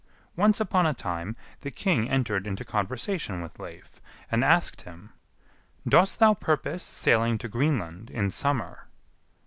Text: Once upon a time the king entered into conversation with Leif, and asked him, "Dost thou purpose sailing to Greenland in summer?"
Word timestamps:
Once 0.35 0.59
upon 0.59 0.87
a 0.87 0.95
time 0.95 1.35
the 1.59 1.69
king 1.69 2.09
entered 2.09 2.47
into 2.47 2.65
conversation 2.65 3.39
with 3.39 3.59
Leif, 3.59 4.01
and 4.31 4.43
asked 4.43 4.81
him, 4.81 5.11
"Dost 5.87 6.17
thou 6.17 6.33
purpose 6.33 6.83
sailing 6.83 7.37
to 7.37 7.47
Greenland 7.47 8.09
in 8.09 8.31
summer?" 8.31 8.87